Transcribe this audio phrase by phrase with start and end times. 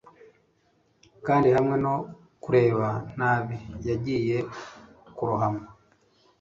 [1.25, 1.95] kandi hamwe no
[2.43, 3.57] kureba nabi
[3.87, 4.37] yagiye
[5.15, 5.63] kurohama